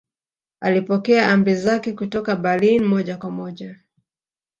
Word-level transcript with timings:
Alipokea 0.61 1.27
amri 1.31 1.55
zake 1.55 1.93
kutoka 1.93 2.35
Berlin 2.35 2.83
moja 2.83 3.17
kwa 3.17 3.31
moja 3.31 3.79